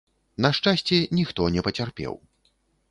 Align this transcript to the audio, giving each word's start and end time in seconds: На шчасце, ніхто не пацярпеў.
На 0.45 0.49
шчасце, 0.59 0.99
ніхто 1.21 1.41
не 1.57 1.61
пацярпеў. 1.69 2.21